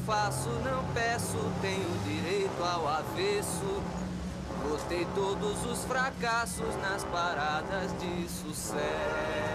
faço, 0.09 0.49
não 0.65 0.83
peço, 0.91 1.37
tenho 1.61 1.99
direito 2.03 2.63
ao 2.63 2.87
avesso. 2.87 3.83
Botei 4.67 5.05
todos 5.13 5.63
os 5.67 5.85
fracassos 5.85 6.75
nas 6.81 7.03
paradas 7.03 7.91
de 7.99 8.27
sucesso. 8.27 9.48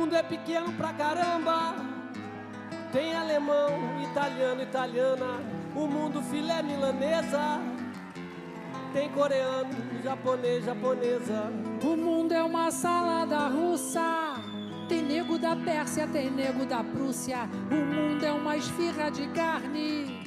Mundo 0.00 0.16
é 0.16 0.22
pequeno 0.22 0.72
pra 0.72 0.94
caramba. 0.94 1.74
Tem 2.90 3.14
alemão, 3.14 4.02
italiano, 4.02 4.62
italiana. 4.62 5.26
O 5.76 5.86
mundo 5.86 6.22
filé 6.22 6.62
milanesa. 6.62 7.60
Tem 8.94 9.10
coreano, 9.10 9.70
japonês, 10.02 10.64
japonesa. 10.64 11.52
O 11.82 11.96
mundo 11.96 12.32
é 12.32 12.42
uma 12.42 12.70
salada 12.70 13.46
russa. 13.48 14.36
Tem 14.88 15.02
nego 15.02 15.38
da 15.38 15.54
Pérsia, 15.54 16.08
tem 16.08 16.30
nego 16.30 16.64
da 16.64 16.82
Prússia. 16.82 17.48
O 17.70 17.74
mundo 17.74 18.24
é 18.24 18.32
uma 18.32 18.56
esfirra 18.56 19.10
de 19.10 19.28
carne. 19.28 20.24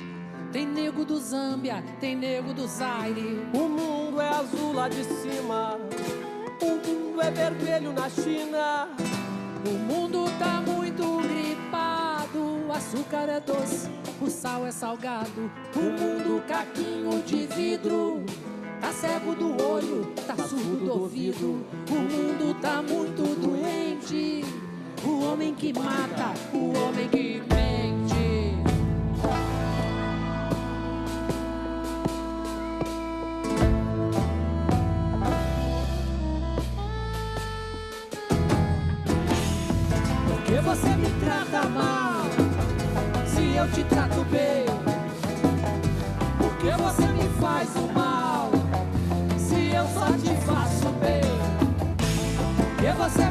Tem 0.52 0.68
nego 0.68 1.04
do 1.04 1.18
Zâmbia, 1.18 1.84
tem 2.00 2.16
nego 2.16 2.54
do 2.54 2.68
Zaire. 2.68 3.42
O 3.56 3.68
mundo 3.68 4.22
é 4.22 4.30
azul 4.30 4.72
lá 4.72 4.88
de 4.88 5.04
cima. 5.04 5.80
O 6.62 6.88
mundo 6.88 7.22
é 7.22 7.32
vermelho 7.32 7.92
na 7.92 8.08
China. 8.08 8.93
Açúcar 12.94 13.28
é 13.28 13.40
doce, 13.40 13.90
o 14.22 14.30
sal 14.30 14.68
é 14.68 14.72
salgado. 14.72 15.52
O 15.76 15.80
mundo 15.80 16.44
caquinho 16.48 17.24
de 17.24 17.48
vidro. 17.48 18.24
tá 18.80 18.92
cego 18.92 19.34
do 19.34 19.64
olho, 19.64 20.14
tá 20.28 20.36
surdo 20.36 20.86
do 20.86 21.02
ouvido. 21.02 21.66
O 21.90 21.96
mundo 21.96 22.56
tá 22.62 22.84
muito 22.84 23.24
doente. 23.40 24.46
O 25.04 25.26
homem 25.26 25.56
que 25.56 25.74
mata, 25.74 26.34
o 26.54 26.78
homem 26.78 27.10
que 27.10 27.40
mente. 27.40 27.63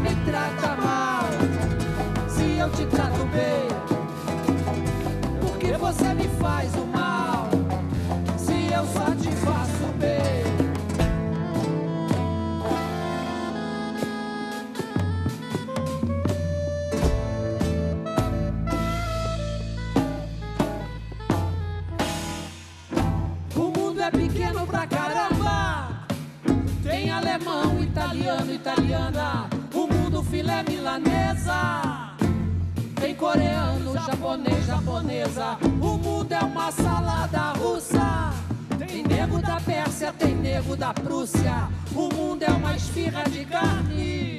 Me 0.03 0.14
trata 0.24 0.76
mal? 0.76 1.24
Se 2.28 2.59
eu 2.59 2.68
te 2.70 2.86
trato 2.86 3.24
bem, 3.26 3.68
por 5.40 5.59
que 5.59 5.72
você 5.72 6.14
me 6.14 6.28
faz 6.40 6.74
o 6.74 6.86
mal? 6.86 7.48
Se 8.36 8.72
eu 8.72 8.84
só 8.86 9.14
te 9.14 9.30
faço 9.36 9.86
bem. 9.98 10.42
É 24.05 24.11
pequeno 24.11 24.66
pra 24.66 24.84
caramba. 24.84 26.07
Tem 26.82 27.09
alemão, 27.09 27.80
italiano, 27.80 28.53
italiana. 28.53 29.51
Filé 30.43 30.64
milanesa. 30.68 32.16
Tem 32.97 33.14
coreano, 33.14 33.95
japonês, 33.95 34.66
japonesa. 34.66 35.57
O 35.80 35.97
mundo 35.97 36.32
é 36.32 36.40
uma 36.40 36.72
salada 36.72 37.53
russa. 37.53 38.32
Tem 38.76 39.05
nego 39.05 39.40
da 39.40 39.61
Pérsia, 39.61 40.12
tem 40.12 40.34
nego 40.34 40.74
da 40.74 40.93
Prússia. 40.93 41.68
O 41.95 42.12
mundo 42.12 42.43
é 42.43 42.51
uma 42.51 42.74
esfirra 42.74 43.22
de 43.30 43.45
carne. 43.45 44.38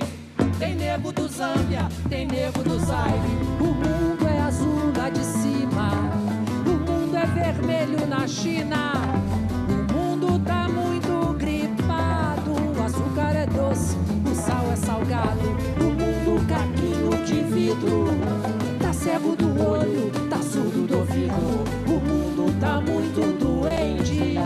Tem 0.59 0.75
nego 0.75 1.13
do 1.13 1.25
Zâmbia, 1.29 1.87
tem 2.09 2.27
nego 2.27 2.61
do 2.63 2.77
Zaire. 2.79 3.37
O 3.61 3.67
mundo 3.67 4.27
é 4.27 4.41
azul 4.41 4.91
lá 4.97 5.09
de 5.09 5.23
cima. 5.23 5.89
O 6.65 6.91
mundo 6.91 7.15
é 7.15 7.25
vermelho 7.27 8.05
na 8.07 8.27
China. 8.27 8.91
O 9.69 9.93
mundo 9.93 10.37
tá 10.45 10.67
muito 10.67 11.33
gripado. 11.37 12.51
O 12.77 12.83
açúcar 12.83 13.37
é 13.37 13.45
doce, 13.45 13.95
o 14.29 14.35
sal 14.35 14.69
é 14.69 14.75
salgado. 14.75 15.72
Tá 18.79 18.93
cego 18.93 19.35
do 19.35 19.47
olho, 19.67 20.11
tá 20.29 20.37
surdo 20.37 20.85
do 20.85 20.99
ouvido. 20.99 21.33
O 21.87 21.99
mundo 21.99 22.59
tá 22.59 22.79
muito 22.79 23.21
doente. 23.39 24.37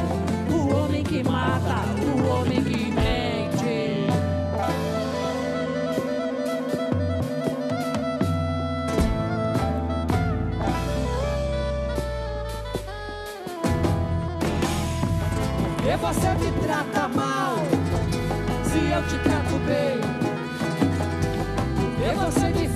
O 0.50 0.74
homem 0.74 1.04
que 1.04 1.22
mata, 1.24 1.84
o 2.02 2.28
homem 2.30 2.64
que 2.64 2.92
mente. 2.92 4.08
E 15.86 15.98
você 15.98 16.30
me 16.36 16.52
trata 16.62 17.08
mal 17.08 17.56
Se 18.64 18.78
eu 18.78 19.02
te 19.08 19.18
trato 19.24 19.58
bem 19.66 20.00
E 22.06 22.16
você 22.16 22.50
me 22.50 22.67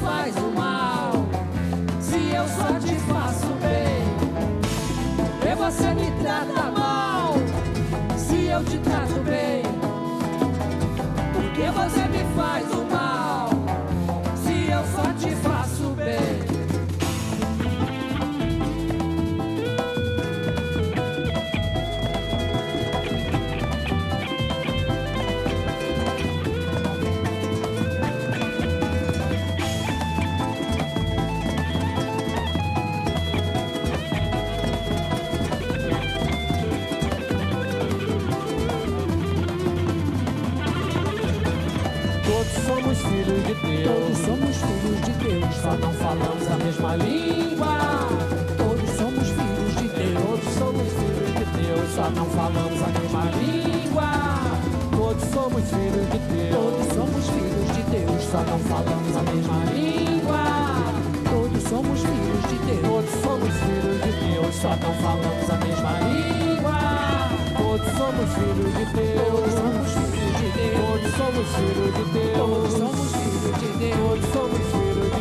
eu 8.62 8.66
te 8.66 8.78
trato 8.80 9.20
bem. 9.24 9.64
Por 11.34 11.52
que 11.54 11.72
você 11.72 12.08
me 12.08 12.36
faz 12.36 12.72
o 12.72 12.81
Só 45.62 45.78
não 45.78 45.94
falamos 45.94 46.48
a 46.50 46.58
mesma 46.58 46.96
língua. 46.96 47.78
todos 48.58 48.90
somos 48.98 49.28
filhos 49.30 49.76
de 49.78 49.88
Deus. 49.90 50.18
Todos 50.26 50.54
somos 50.58 50.88
filhos 50.98 51.34
de 51.38 51.46
Deus. 51.62 51.90
Só 51.94 52.10
não 52.10 52.26
falamos 52.26 52.82
a 52.82 52.88
mesma 52.88 53.24
língua. 53.38 54.10
Todos 54.92 55.24
somos 55.30 55.64
filhos 55.70 56.10
de 56.10 56.18
Deus. 56.34 56.56
Todos 56.56 56.88
somos 56.96 57.30
filhos 57.30 57.76
de 57.76 57.84
Deus, 57.92 58.24
Só 58.32 58.42
não 58.42 58.58
falamos 58.58 59.16
a 59.16 59.22
mesma 59.22 59.58
língua. 59.72 60.44
todos 61.30 61.64
somos 61.70 62.00
filhos 62.02 62.44
de 62.50 62.58
Deus. 62.66 62.82
Todos 62.82 63.12
somos 63.22 63.54
filhos 63.62 64.02
de 64.02 64.12
Deus. 64.18 64.56
Só 64.56 64.70
não 64.70 64.94
falamos 64.98 65.48
a 65.48 65.58
mesma 65.62 65.94
língua. 66.10 66.80
Todos 67.56 67.92
somos 68.02 68.30
filhos 68.34 68.74
de 68.78 68.86
Deus. 68.98 69.30
Todos 69.30 69.54
somos 69.54 69.92
filhos 69.94 70.36
de 70.42 70.48
Deus. 70.58 70.82
Todos 70.82 71.12
somos 71.22 71.48
filhos 71.54 71.94
de 71.94 72.04
Deus. 72.18 72.38
Todos 72.38 72.74
somos 72.74 73.12
filhos 73.14 73.60
de 73.62 73.70
Deus. 73.78 74.91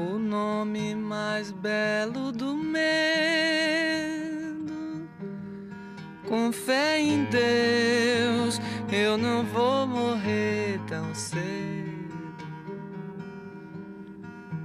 o 0.00 0.18
nome 0.18 0.94
mais 0.94 1.50
belo 1.50 2.32
do 2.32 2.54
medo. 2.54 2.80
Com 6.26 6.50
fé 6.50 7.00
em 7.00 7.24
Deus, 7.24 8.60
eu 8.90 9.18
não 9.18 9.44
vou 9.44 9.86
morrer 9.86 10.80
tão 10.86 11.14
cedo. 11.14 11.50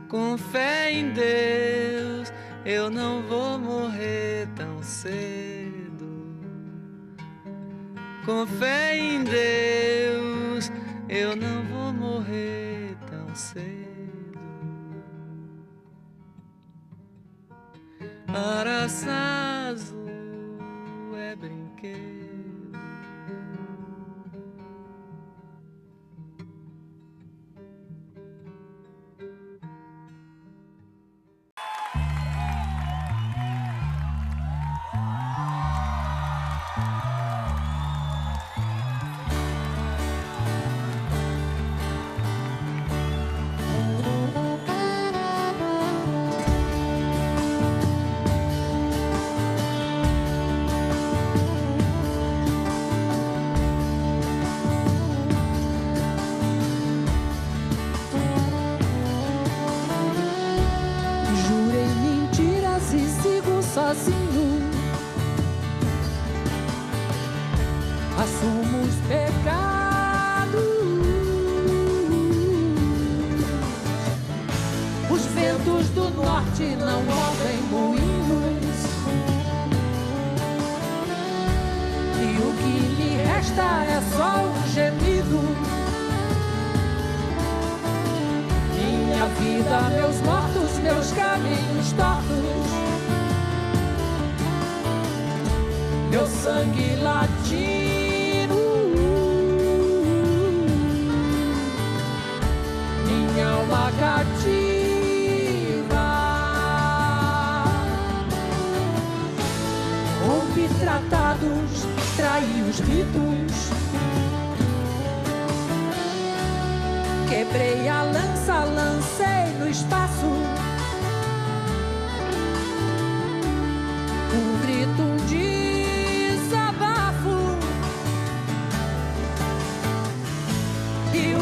Com 0.08 0.38
fé 0.38 0.94
em 0.94 1.12
Deus, 1.12 2.32
eu 2.66 2.90
não 2.90 3.22
vou 3.24 3.60
morrer 3.60 4.48
tão 4.56 4.82
cedo. 4.82 6.36
Com 8.26 8.48
fé 8.48 8.98
em 8.98 9.24
Deus, 9.24 10.72
eu 11.10 11.36
não 11.36 11.64
vou 11.66 11.94
morrer 11.94 12.96
tão 13.10 13.36
cedo. 13.36 13.85
para 18.36 18.90
sempre. 18.90 19.55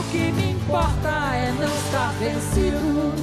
o 0.04 0.12
que 0.12 0.32
me 0.32 0.52
importa 0.52 1.10
é 1.10 1.52
não 1.60 1.76
estar 1.76 2.14
vencido. 2.20 3.14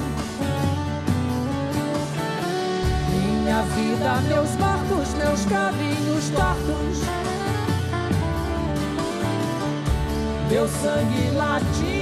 Minha 3.09 3.61
vida, 3.63 4.21
meus 4.27 4.49
barcos, 4.55 5.13
meus 5.15 5.45
caminhos 5.45 6.29
tortos. 6.29 7.01
Meu 10.49 10.67
sangue 10.67 11.31
latindo. 11.35 12.00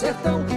sertão. 0.00 0.49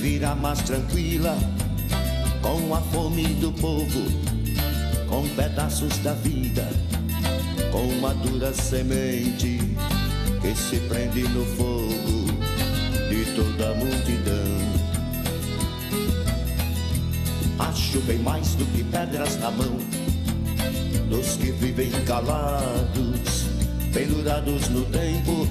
vira 0.00 0.34
mais 0.34 0.62
tranquila 0.62 1.36
com 2.40 2.72
a 2.74 2.80
fome 2.80 3.24
do 3.34 3.52
povo, 3.52 4.04
com 5.08 5.28
pedaços 5.30 5.98
da 5.98 6.12
vida, 6.14 6.68
com 7.72 7.82
uma 7.98 8.14
dura 8.14 8.54
semente 8.54 9.58
que 10.40 10.54
se 10.54 10.76
prende 10.88 11.22
no 11.22 11.44
fogo 11.56 12.28
de 13.08 13.24
toda 13.34 13.70
a 13.70 13.74
multidão. 13.74 14.58
Acho 17.58 18.00
bem 18.02 18.18
mais 18.18 18.54
do 18.54 18.64
que 18.66 18.84
pedras 18.84 19.36
na 19.40 19.50
mão 19.50 19.78
dos 21.10 21.36
que 21.36 21.50
vivem 21.50 21.90
calados, 22.06 23.46
pendurados 23.92 24.68
no 24.68 24.84
tempo, 24.84 25.48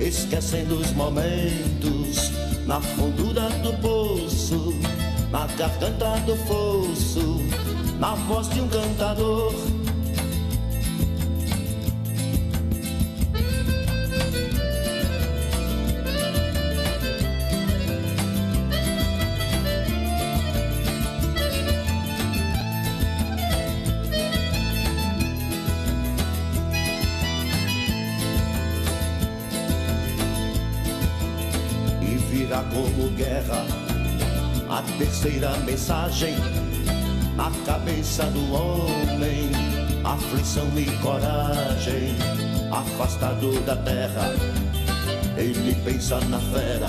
esquecendo 0.00 0.76
os 0.76 0.90
momentos 0.92 2.33
na 2.66 2.80
fundura 2.80 3.48
do 3.62 3.72
poço, 3.80 4.74
na 5.30 5.46
garganta 5.56 6.18
do 6.20 6.36
fosso, 6.36 7.38
na 7.98 8.14
voz 8.14 8.48
de 8.48 8.60
um 8.60 8.68
cantador. 8.68 9.73
terceira 35.24 35.56
mensagem 35.60 36.34
na 37.34 37.50
cabeça 37.64 38.24
do 38.24 38.52
homem: 38.52 39.50
aflição 40.04 40.68
e 40.76 40.84
coragem, 40.98 42.14
afastado 42.70 43.58
da 43.64 43.74
terra. 43.76 44.34
Ele 45.36 45.74
pensa 45.82 46.20
na 46.26 46.38
fera 46.38 46.88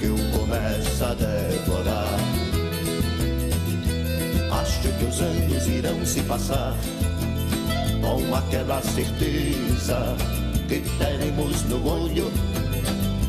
que 0.00 0.06
o 0.06 0.38
começa 0.38 1.08
a 1.08 1.14
devorar. 1.14 2.08
Acho 4.62 4.80
que 4.80 5.04
os 5.04 5.20
anos 5.20 5.66
irão 5.68 6.06
se 6.06 6.22
passar 6.22 6.74
com 8.00 8.34
aquela 8.34 8.80
certeza 8.80 10.16
que 10.68 10.80
teremos 10.98 11.62
no 11.64 11.86
olho 11.86 12.32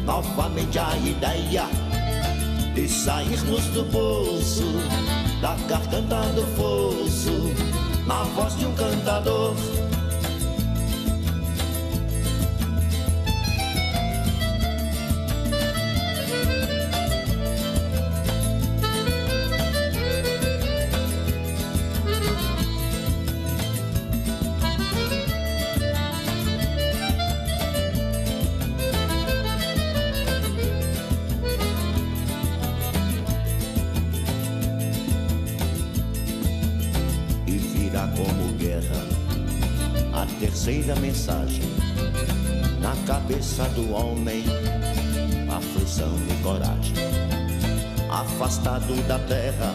novamente 0.06 0.80
a 0.80 0.98
ideia 0.98 1.81
de 2.74 2.88
sairmos 2.88 3.65
do 3.67 3.84
poço, 3.86 4.63
da 5.41 5.55
garganta 5.67 6.22
do 6.34 6.45
fosso, 6.55 7.51
na 8.07 8.24
voz 8.24 8.57
de 8.57 8.65
um 8.65 8.74
cantador. 8.74 9.55
Afastado 48.62 49.07
da 49.07 49.18
terra, 49.18 49.74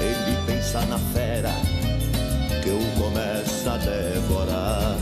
ele 0.00 0.36
pensa 0.46 0.80
na 0.86 0.98
fera 0.98 1.50
que 2.60 2.70
o 2.70 3.00
começa 3.00 3.72
a 3.72 3.76
devorar. 3.76 4.96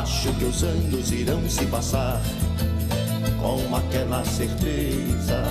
Acho 0.00 0.32
que 0.32 0.44
os 0.46 0.64
anos 0.64 1.12
irão 1.12 1.46
se 1.46 1.66
passar 1.66 2.22
com 3.38 3.76
aquela 3.76 4.24
certeza 4.24 5.42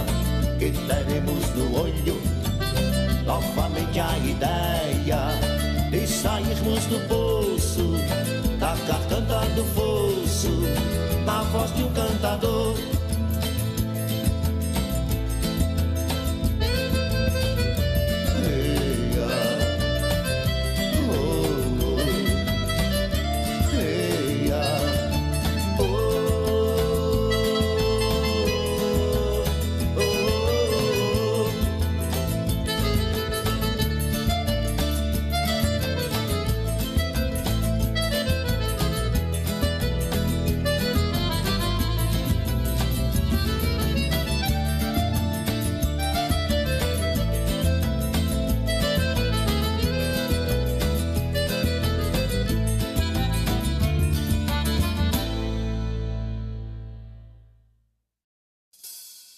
que 0.58 0.72
teremos 0.72 1.50
no 1.56 1.82
olho 1.82 2.20
novamente 3.28 4.00
a 4.00 4.18
ideia 4.18 5.30
e 5.94 6.08
sairmos 6.08 6.84
do 6.86 7.08
poço, 7.08 7.92
da 8.60 8.76
garganta 8.88 9.46
do 9.54 9.64
fosso, 9.76 10.50
na 11.28 11.44
voz 11.44 11.72
de 11.76 11.84
um 11.84 11.94
cantador 11.94 12.95